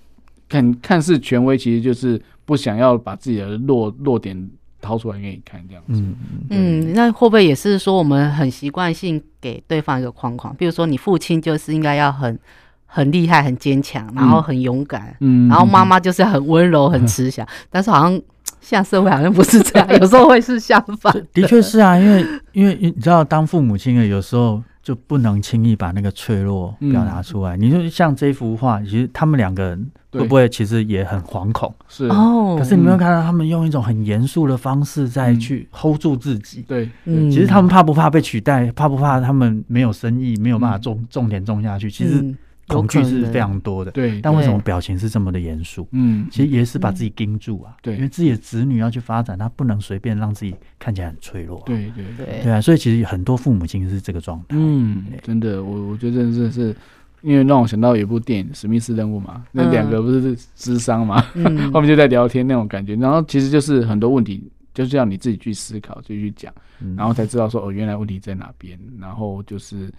[0.47, 4.47] 看看似权威，其实就是不想要把自己的弱弱点。
[4.81, 6.01] 掏出来给你看，这样子。
[6.01, 6.15] 嗯
[6.49, 10.53] 嗯，那会不会也是说我们很习惯性给对方一个框框？
[10.55, 12.37] 比如说，你父亲就是应该要很
[12.85, 15.15] 很厉害、很坚强，然后很勇敢。
[15.19, 17.47] 嗯，然后妈妈就是很温柔、很慈祥。
[17.69, 18.11] 但是好像
[18.59, 21.13] 现在社会好像不是这样，有时候会是相反。
[21.31, 24.61] 的确是啊，因为因为你知道，当父母亲的有时候。
[24.91, 27.55] 就不能轻易把那个脆弱表达出来。
[27.55, 31.73] 嗯、你就像这幅画，其实他们两个人会不会其实也很惶恐？
[31.87, 32.57] 是哦。
[32.59, 36.61] 可是你没有看到他们用一种很严肃的方式在去 hold 住自己？
[36.67, 37.31] 对，嗯。
[37.31, 38.69] 其实他们怕不怕被取代？
[38.73, 41.89] 怕不怕他们没有生意，没有办法种种田种下去？
[41.89, 42.35] 其实。
[42.71, 44.21] 嗯恐惧是非常多的，对。
[44.21, 45.87] 但为什么表情是这么的严肃？
[45.91, 47.75] 嗯，其实也是把自己盯住啊。
[47.81, 51.61] 对，因为自己的子女要去发展，他不能随便让自己看起来很脆弱。
[51.65, 52.61] 对对对，对啊。
[52.61, 54.45] 所以其实很多父母亲是这个状态。
[54.51, 56.75] 嗯，真的，我我觉得真的是，
[57.21, 61.21] 因为让我想到有一部电影《史密斯任务》嘛，那两个不是智商嘛，
[61.73, 62.95] 后面就在聊天那种感觉。
[62.95, 66.53] 然后其实就是很多问题，就是要你自己去思考，自己去讲，
[66.95, 68.79] 然后才知道说哦，原来问题在哪边。
[68.99, 69.91] 然后就是。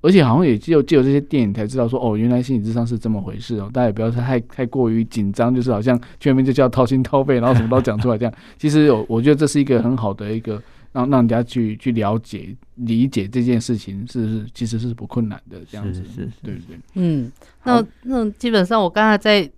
[0.00, 3.68] 而且好像也只有借由这些电影才知道说哦，原来心理智商是这么回事哦。
[3.72, 8.32] 大家也不要太太过于紧张，就是好像全面就叫掏心掏肺，然后什么都讲出来这样。
[8.56, 16.78] 其实有，我觉得这是一个很好的一个让让人家去去了解理解这件事情是是其实是不困难的这样子，是是是对不对？
[16.94, 17.30] 嗯，
[17.64, 19.50] 那那基本上我刚才在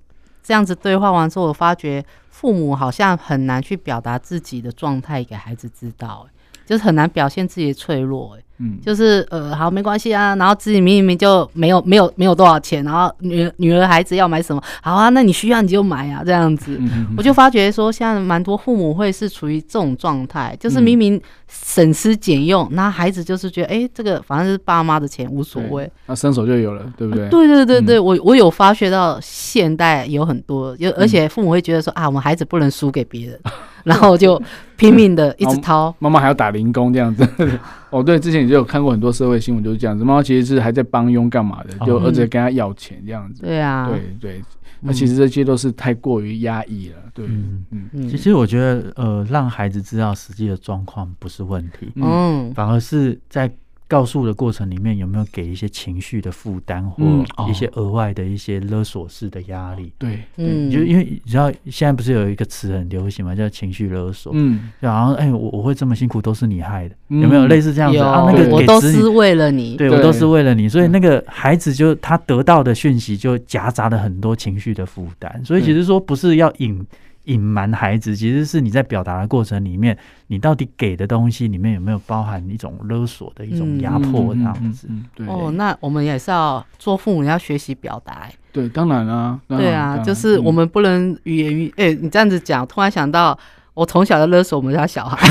[0.43, 6.27] 这样子对话完之后，我发觉父母好像很难去表达自己的状态给孩子知道，
[6.65, 10.37] 就是很难表现自己的脆弱，嗯，就是呃，好，没关系啊。
[10.37, 16.79] 然后自己明明就没有没有没有多少钱，然后女女儿孩子要买什么，好啊，那你需要你就买啊，这样子。
[17.17, 27.29] 我就发觉说，现在蛮多父母会是处于这种状态，就是明明省吃俭用，那、嗯、孩子就是觉得，哎、欸，这个反正是爸妈的钱，无所谓，那伸手就有了，对不对？
[27.31, 33.41] 对对对我我有发觉到现代有很多，有而且父母会觉得说啊，我们孩子不能输给别人。
[33.83, 34.41] 然后就
[34.77, 37.27] 拼命的一直掏，妈妈还要打零工这样子。
[37.91, 40.05] 哦，对，之前你就有看过很多社会新闻，就是这样子。
[40.05, 43.43] 妈妈其实是还在帮佣干嘛的，就儿子跟他要钱这样子。
[43.43, 44.43] 对啊，对对，
[44.81, 46.97] 那其实这些都是太过于压抑了。
[47.13, 48.09] 对，嗯嗯。
[48.09, 53.51] 其实我觉得，呃，让孩子知道实际的状况不是问题，嗯，反而是在。
[53.91, 57.03] 告诉的过程里面有没有给一些情绪的负担或
[57.51, 59.93] 一些额外的一些勒索式的压力？
[59.99, 64.31] 对，嗯，就因为你知道现在不是有一个词很流行嘛，叫情绪勒索。
[64.33, 67.99] 嗯，就好像哎，我我会这么辛苦都是你害的，有没有类似这样子？
[67.99, 68.31] 啊？
[68.31, 76.87] 那个我都是为了你，对我都是为了你，所以那个孩子就他得到的讯息就夹杂了很多情绪的负担，所以其实说不是要引。
[77.25, 79.97] 隐瞒孩子，其实是你在表达的过程里面，
[80.29, 84.89] 你到底给的东西里面有没有包含一种勒索的一种压迫这样子？
[85.15, 88.27] 对哦，那我们也是要做父母要学习表达。
[88.53, 91.73] 对，当然啊，对啊，就是我们不能语言语。
[91.77, 93.39] 哎，你这样子讲，突然想到，
[93.75, 95.19] 我从小就勒索我们家小孩，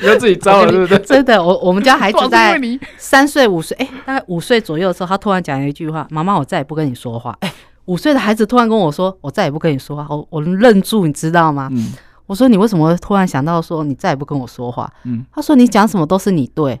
[0.00, 0.98] 你 要自己招了，对不对？
[1.00, 2.58] 真的，我我们家孩子在
[2.96, 7.52] 三岁五岁，哎，大概五岁左右的时候，他突然讲了一句话：“妈妈，我再也不跟你说话。”哎。
[7.86, 11.68] 五岁的孩子突然跟我说：“我再也不跟你说话。”我我愣住，你知道吗？
[11.72, 11.92] 嗯、
[12.26, 16.80] 我说：“你为什么突然想到说你再也不跟我说话？”嗯、他说：“你讲什么都是你对。”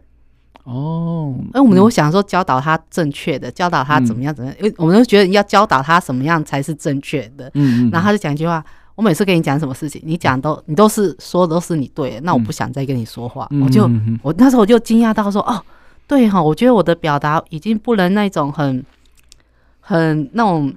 [0.64, 7.48] 哦，那，我们会想说教导他正确的，教导他怎么样怎么样，因为、嗯、我们都觉得要教导他什么样才是正确的。
[7.54, 8.64] 嗯嗯，然后他就讲一句话。
[8.96, 13.48] 我每次跟你讲什么事情，你讲都你都是说都是你对的，那我不想再跟你说话。
[13.50, 15.58] 嗯、我就我那时候我就惊讶到说，哦，
[16.06, 18.84] 对哈，我觉得我的表达已经不能那种很
[19.80, 20.70] 很那种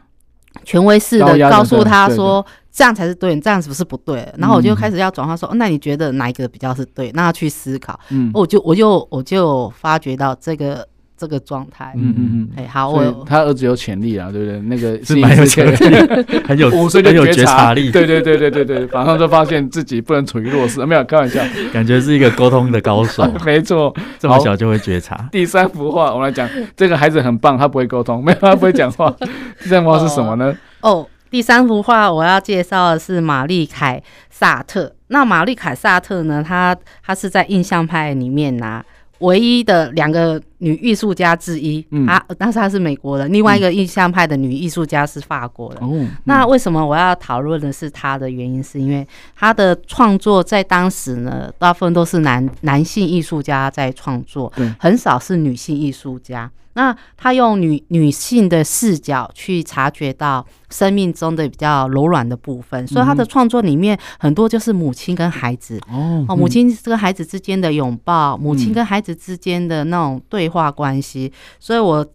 [0.63, 4.27] 权威式的告诉他说这样才是对，这样是不是不对？
[4.37, 7.11] 然后我就开始要转化说，那你觉得哪一个比较是对？
[7.13, 7.99] 那要去思考。
[8.09, 10.87] 嗯，我就我就我就发觉到这个。
[11.15, 14.59] 这个状态，嗯嗯嗯，哎，好，我他儿子有潜力啊，对不对？
[14.61, 15.77] 那个 是蛮有潜力，
[16.45, 25.29] 很有五岁就有觉察力，对对对对对对，马上就发现自己不能处于弱势，没有开玩笑，感觉是一个沟通的高手， 没错，这么小就会觉察。
[25.31, 29.13] 第三幅画，我们来讲，这个孩子很棒，他不会沟通，没有他不会讲话。
[29.61, 30.55] 第三幅画是什么呢？
[30.81, 34.93] 哦，第三幅画我要介绍的是玛丽凯萨特。
[35.07, 36.43] 那玛丽凯萨特呢？
[36.45, 38.83] 他他是在印象派里面拿。
[39.19, 43.31] 唯一的两个女艺术家之一，嗯、啊，但是她是美国人。
[43.31, 46.09] 另外一个印象派的女艺术家是法国人。
[46.23, 56.49] 那为什么我要讨论的是她的原因，是因为她的创作在当时呢，大部分都是男男性艺术家在创作，对很少是女性艺术家。
[56.75, 71.33] 那她用女女性的视角去察觉到生命中的比较柔软的部分，所以她的创作里面很多就是母亲跟孩子哦，母亲跟孩子之间的拥抱，母亲跟孩子之间的那种对话关系。
[71.59, 72.05] 所以我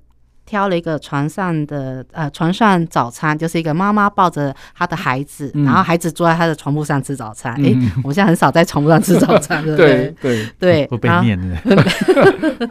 [0.46, 7.52] 挑了一个床上的呃床上早餐，就是一个妈妈抱着她的孩子，然后孩子坐在她的床铺上吃早餐。
[7.62, 7.68] 哎，
[8.02, 12.70] 我们现在很少在床铺上吃早餐，对对 对对，会被念的。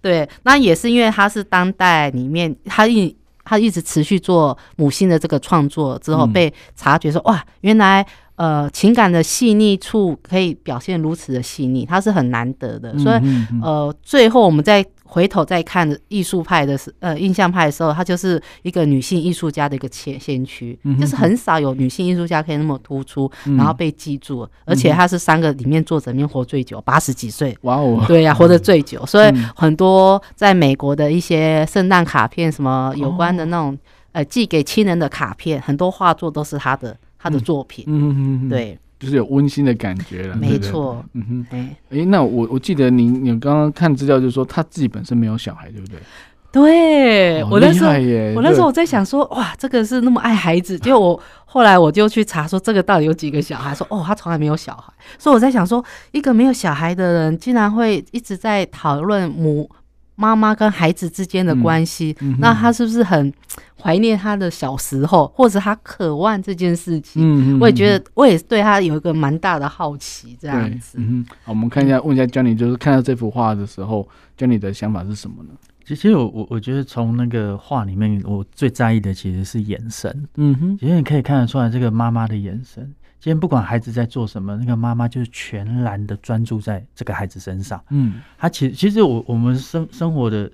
[0.00, 12.96] 对，那也是因为他是当代里面，他一他一直持续做母性的这个创作之后，被察觉说哇，原来呃情感的细腻处可以表现如此的细腻，它是很难得的。
[12.98, 13.20] 所以
[13.60, 14.82] 呃，最后我们在。
[15.10, 33.78] 回头再看艺术派的时，呃，印象派的时候，她就是一个女性艺术家的一个先先驱，嗯、就是很少有女性艺术家可以那么突出，嗯、然后被记住，而且她是三个里面作者里面活最久，八十几岁，哇哦，对呀、啊， 活得最久，所以很多在美国的一些圣诞卡片，什么有关的那种，哦、
[34.12, 38.78] 呃，寄给亲人的卡片，很多画作都是她的她的作品，嗯嗯嗯，对。
[38.98, 41.04] 就是有温馨的感觉了，没错。
[41.12, 45.98] 嗯哼，哎、欸，那我我记得您，你刚刚看资料就是说他自己本身没有小孩，对不对？
[46.50, 47.90] 对，我那时候，
[48.34, 53.74] 我那时候我在想说，哇，这个是那么爱孩子，结果我后来我就去查说，这个到底有几个小孩？
[53.74, 54.92] 说，哦，他从来没有小孩。
[55.18, 59.70] 所以我在想说，一个没有小孩的人，竟然会一直在讨论母。
[60.18, 63.32] 妈妈跟孩子之间的关系，嗯嗯、那他是不是很
[63.80, 67.22] 怀念他的小时候，或者他渴望这件事情？
[67.22, 70.98] 嗯嗯、我也觉得，我也对他有一个蛮大的好奇，这样子。
[71.00, 75.50] 嗯，好，我们看一下，问一下 Johnny，就是看到这幅画的时候，Johnny 的想法是什么呢？
[75.86, 80.28] 其实我我我觉得从那个画里面，我最在意的其实是眼神。
[80.34, 82.92] 嗯哼，其实你可以看得出来，这个妈妈的眼神。
[83.20, 87.82] 今天不管孩子在做什么，那个妈妈就是全然的专注在这个孩子身上。
[87.90, 90.48] 嗯，他其实其实我我们生生活的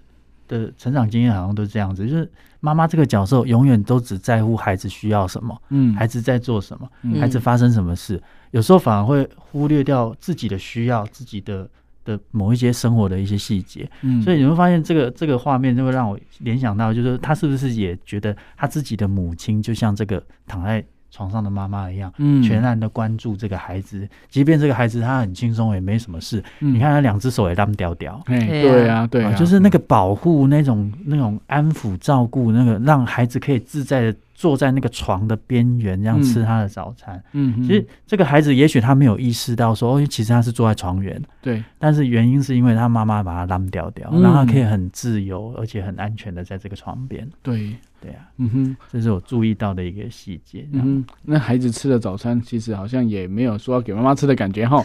[0.48, 8.22] 的成长经验好像都是这样子，就是妈妈这个角色永远都只在乎孩子需要什么，嗯，孩子在做什么，嗯、孩子发生什么事，
[8.52, 11.68] 有时候反而会忽略掉自己的需要，自己的
[12.02, 13.86] 的某一些生活的一些细节。
[14.00, 20.82] 嗯，所以你会发现这个这个画面就会让我联想到，就是他是不是也觉得他自己的母亲就像这个躺在。
[21.14, 26.42] 床上的妈妈一样，嗯，全然的关注这个孩子，即便这个孩子他很轻松，也没什么事。
[26.58, 37.22] 你看他两只手也那么吊吊，对啊，对啊，就是那个保护、那种、那种安抚、照顾，那个让孩子可以自在的坐在那个床的边缘，这样吃他的早餐。
[37.30, 47.30] 嗯，其实这个孩子也许他没有意识到说，哦，其实他是坐在床缘，对，但是原因是因为他妈妈把他拉吊吊，让他可以很自由而且很安全的在这个床边。
[47.40, 47.76] 对。
[48.04, 50.68] 对呀，嗯哼，这是我注意到的一个细节。
[50.72, 54.84] 嗯，那孩子吃的早餐其实好像也没有说要给妈妈吃的感觉哈。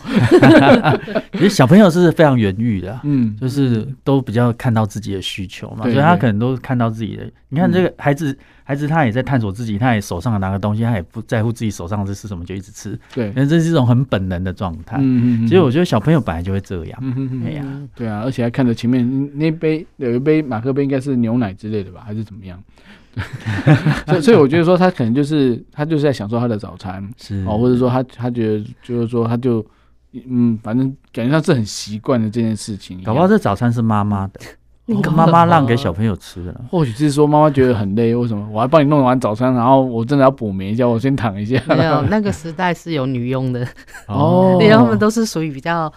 [1.34, 7.30] 其实小朋友是非常原欲的，嗯，就是都比较看到自己的需求嘛，所以他可能都看到自己的。
[7.50, 12.98] 你看这个孩子，孩子他也在探索自己，他也手上拿个东西，他也不在乎自己手上这是什么，就一直吃。
[13.14, 14.98] 对，因为这是一种很本能的状态。
[15.00, 17.00] 嗯嗯，其实我觉得小朋友本来就会这样。
[17.02, 22.62] 嗯嗯，哎呀，对啊，而且还看着前面那杯有一杯马克杯，应该是牛奶之类的吧，还是怎么样？
[24.08, 29.66] 所以， 所以我觉得说他可能就是他就是在享受他的早餐，是哦，或者说他他觉得就是说他就
[30.28, 33.02] 嗯，反正感觉他是很习惯的这件事情。
[33.04, 34.40] 搞不好这早餐是妈妈的，
[35.12, 36.62] 妈妈让给小朋友吃的。
[36.70, 41.62] 或许是说妈妈觉得很累，为什么我还帮你弄完早餐，然后我真的要补眠一下，我先躺一下。
[41.68, 43.68] 没有，那个时代是有女佣的
[44.08, 45.92] 哦， 因为他们都是属于比较。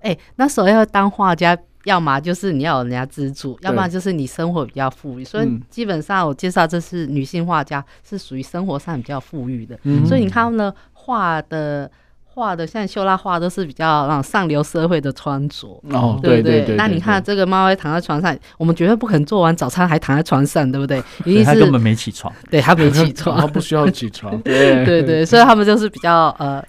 [0.00, 5.24] 哎、欸，那时候要当画家，要么就是你要有人家资助，要不然就是你生活比较富裕。
[5.24, 9.78] 所以基本上我介绍这是女性画家，是属于生活上比较富裕的。
[9.84, 11.90] 嗯、所以你看他们画的
[12.24, 15.68] 画的像秀拉画都是比较那种上流社会的穿着。
[15.90, 16.76] 哦，对不对，对，对，对？
[16.76, 21.02] 那你看这个猫会躺在床上，我们绝对不可能做完早餐还躺在床上，对不对？
[21.24, 24.36] 一定是他根本没起床，对他没起床， 他不需要起床。
[24.42, 26.62] 对对对，所以他们就是比较呃。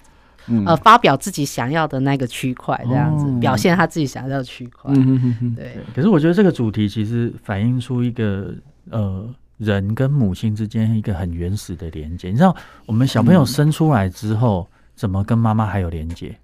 [0.66, 4.92] 呃，发表自己想要的那个区块，这样子、哦、表现他自己想要的区块。
[4.94, 5.78] 嗯、对。
[5.94, 8.54] 可是我觉得这个主题其实反映出一个
[8.90, 9.28] 呃
[9.58, 12.30] 人跟母亲之间一个很原始的连接。
[12.30, 12.54] 你知道，
[12.86, 16.36] 我们小朋友生出来之后，嗯、怎么跟妈妈还有连接？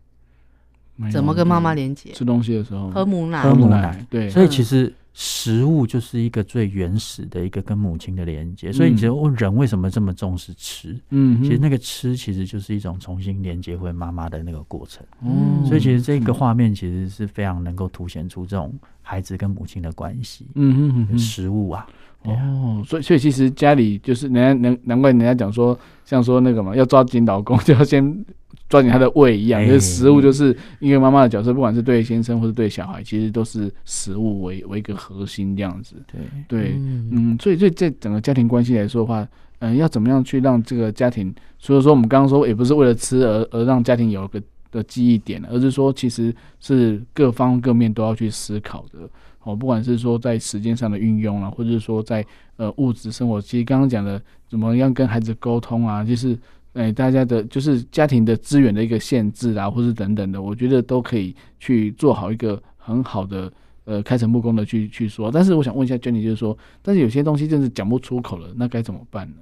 [1.12, 2.12] 怎么跟妈妈连接？
[2.12, 3.42] 吃东西的时候，喝母奶。
[3.42, 4.06] 喝母奶。
[4.08, 4.30] 对。
[4.30, 4.86] 所以其实。
[4.86, 10.94] 嗯食物就是一个最原始的一个跟母亲的连接，所以你觉得问人为什么这么重视吃？
[11.08, 15.02] 嗯，其实那个吃其实就是一种重新连接回妈妈的那个过程。
[15.22, 20.46] 嗯，所以其实这个画面其实是非常能够凸显出这种孩子跟母亲的关系。
[20.54, 21.86] 嗯嗯嗯，食物啊，
[22.24, 28.22] 哦，所以所以其实家里就是人家难难怪人家讲说，像说那个嘛，要抓紧老公就要先。
[28.68, 35.94] 抓紧他的胃一样，就是食物，就是因为妈妈的角色，不管是对先生或者对小孩，其实都是食物为为一个核心这样子。
[36.06, 39.26] 对对，嗯，所以对这整个家庭关系来说的话，
[39.60, 41.32] 嗯，要怎么样去让这个家庭？
[41.58, 44.42] 所以说我们刚刚说，也不是为了吃而而让家庭有个
[44.72, 48.98] 的记忆点，而是说其实是各方各面都要去思考的。
[49.44, 56.36] 哦，不管是说在时间上的运用啊，或者是说在呃物质生活，其实刚刚讲的怎么样跟孩子沟通啊，就是。
[56.76, 63.50] 哎、欸，大家的就是家庭的资源的一个限制啊，或是等等的，我觉得都可以去做好一个很好的
[63.84, 65.32] 呃开诚布公的去去说。
[65.32, 69.36] 但是我想问一下 Jenny，就是说，但是有些东西真是讲不出口了，那该怎么办呢？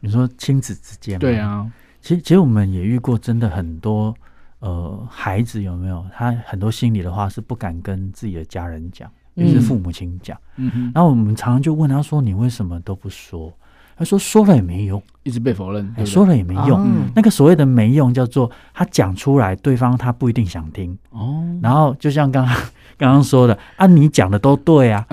[0.00, 1.70] 你说亲子之间，对啊，
[2.00, 4.12] 其实其实我们也遇过，真的很多
[4.58, 10.36] 呃孩子有没有他很多心里的话是不敢跟自己的家人讲，也、就是父母亲讲。
[10.56, 13.52] 嗯哼，然后我们常常就问他说：“你为什么都不说？”
[13.96, 15.86] 他说：“说了也没用，一直被否认。
[15.94, 16.80] 对对说了也没用。
[16.84, 20.96] 嗯、那个所谓的没用，叫做他讲出来，对方他不一定想听。
[21.10, 22.54] 哦，然后就像刚刚
[22.98, 25.06] 刚刚说的啊，你讲的都对啊，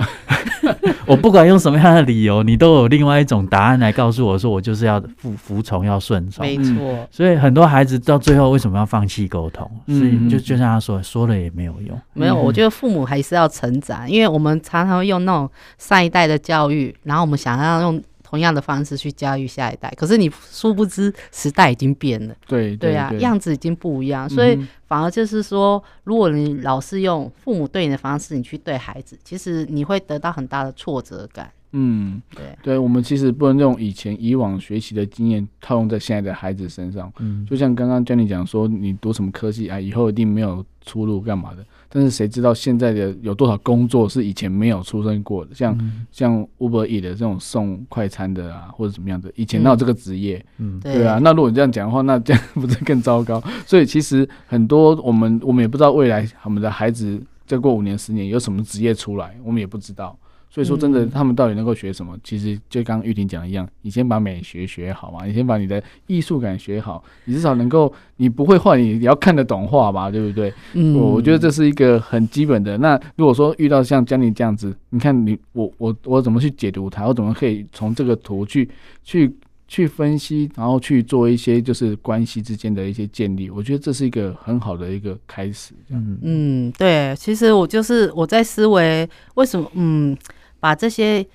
[1.06, 6.44] 我不管用什么样的理由，你都有另外一种答案来告诉我说，我就是要服服从，要顺从。
[6.44, 7.06] 没错。
[7.10, 9.68] 所以很多孩子到最后为什么要放弃沟通？
[9.86, 11.96] 所以就就像他说，说了也没有用。
[12.14, 18.02] 没有，我觉得父母还是要成长，因为我们常常用那种上一代的教育，然后我们想要用。
[18.32, 31.52] 同样的方式去教育下一代，可是你殊不知时代已经变了，对对啊，样子已经不一样，所以反而就是说，如果你老是用父母对你的方式，你去对孩子，其实你会得到很大的挫折感。
[31.74, 37.12] 嗯，对，对我们其实不能用以前以往学习的经验套用在现在的孩子身上。
[37.18, 41.62] 嗯，就像刚刚 Jenny 讲说，你读什么科技啊，以后一定没有出路，干嘛的？
[41.94, 45.54] 但是谁知道现在的有多少工作是以前没有出生过的？
[45.54, 50.42] 像、嗯、像 Uber Eats 的这种送快餐的啊，或者怎么样的，以前那有这个职业？
[50.56, 51.18] 嗯，对啊。
[51.22, 53.42] 那如果你这样讲的话，那 这样不是更糟糕？
[53.66, 60.18] 所以其实很多我们我们也不知道未来我们的孩子再过五年十年有什么职业出来，我们也不知道。
[60.54, 62.14] 所以说，真的，他们到底能够学什么？
[62.22, 70.52] 其实就刚玉婷讲的一样，你先把美学学好嘛，你先把你的艺术感学好，你至少能够，你不会画，你也要看得懂画吧，对不对？
[70.74, 72.76] 嗯，我觉得这是一个很基本的。
[72.76, 77.06] 那如果说遇到像江宁这样子，你看你我我我怎么去解读它？
[77.06, 78.68] 我怎么可以从这个图去
[79.02, 79.34] 去
[79.66, 83.48] 去分析，然后去做一些就是关系之间的一些建立？
[83.48, 85.72] 我觉得这是一个很好的一个开始。
[85.88, 90.14] 嗯嗯，对，其实我就是我在思维为什么嗯。
[90.62, 91.26] 把这些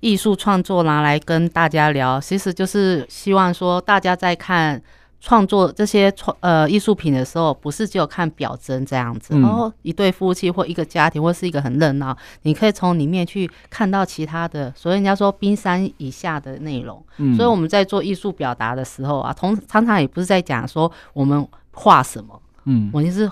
[0.00, 4.82] 艺术创作拿来跟大家聊，其实就是希望说，大家在看
[5.20, 9.38] 创作这些创呃艺术品的时候，不是只有看表征这样子。
[9.38, 17.04] 然后、一对夫妻或一个家庭或是一个很热闹，你可以从里面去看到其他的，所以人家说冰山以下的内容。
[17.18, 23.30] 嗯、所以我们在做艺术表达的时候啊，同常常也不是在讲说我们画什么，嗯，我就是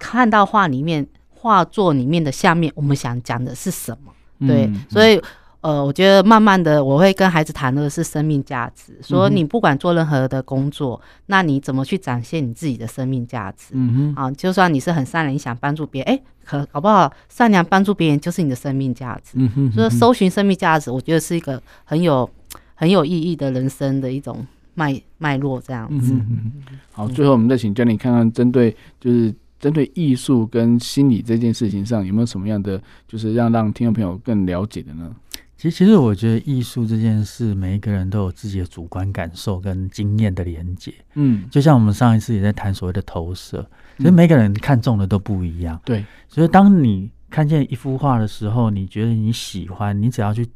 [0.00, 4.12] 看到画里面画作里面的下面，我们想讲的是什么。
[4.46, 5.20] 对，嗯、所以
[5.60, 8.98] 呃，我觉得慢慢的，我会跟孩子谈的是生命价值。
[9.02, 13.66] 说你不管做任何的工作，嗯、那你怎么去展现你自己的生命价值？
[13.72, 19.32] 嗯哼，啊，就算你是很善良，你想帮助别人，哎，可搞不好善良帮助别人就是你的生命价值。
[19.34, 22.28] 嗯哼，嗯哼，所以搜寻生命价值，我觉得是一个很有
[22.74, 26.14] 很有意义的人生的一种脉脉络，这样子。
[26.14, 29.34] 嗯哼，好，最后我们再请 Jenny 看看，针对就是。
[29.60, 35.14] 针对艺术跟心理这件事情上，有没有什么样的，就是让让听众朋友更了解的呢？
[35.56, 40.92] 其实，其实我觉得艺术这件事，每一个人都有自己的主观感受跟经验的连接。
[41.14, 43.64] 嗯，就像我们上一次也在谈所谓的投射，
[43.98, 45.78] 其实每个人看中的都不一样。
[45.84, 50.48] 对，所以当你看见一幅画的时候，你觉得你喜欢，你只要去。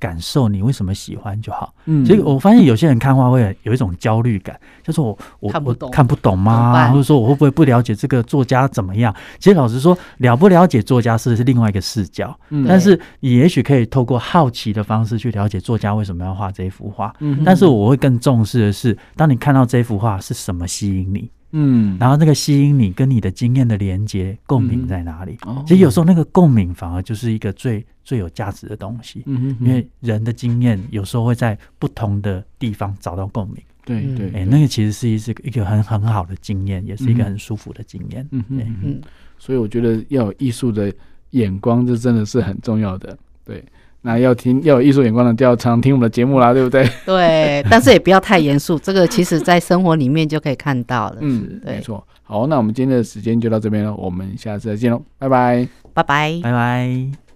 [0.00, 1.72] 感受你为什么喜欢就好。
[1.84, 6.88] 嗯，其实我发现有些人看画会有一种焦虑感，就是我我看不懂，看不懂吗？
[6.88, 9.14] 或者说我会不会不了解这个作家怎么样？
[9.38, 12.34] 其实老实说，了不了解作家是是另外一个视角。
[12.48, 17.14] 嗯，但是你也许可以透过好奇的方式去了解作家为什么要画这一幅画。
[17.20, 21.30] 嗯，但是我会更重视的是，当你看到这幅画是什么吸引你？
[21.52, 25.36] 嗯，然后那个吸引你跟你的经验的连接共鸣在哪里？
[25.46, 29.22] 嗯哦、其实有时候那个共鸣反而就是一个最最有价值的东西。
[29.26, 33.56] 嗯哼哼，因为人的经验有时候会在不同的地方找到共鸣。
[33.84, 38.26] 对对，哎、欸，那个其实是一是一个很很好的经验，也是一个很舒服的经验。
[38.30, 39.00] 嗯哼嗯嗯，
[39.38, 40.92] 所以我觉得要有艺术的
[41.30, 43.18] 眼光，这真的是很重要的。
[43.44, 43.64] 对。
[44.02, 46.88] 那要听要有艺术眼光的，就要常听我们的节目啦，对不对？
[47.04, 51.16] 对，但是也不要太严肃，这个其实在生活里面就可以看到了。
[51.20, 52.02] 嗯，对没错。
[52.22, 57.29] 好，那我们今天的时间就到这边了，我们下次再见喽，拜拜，拜拜，拜拜。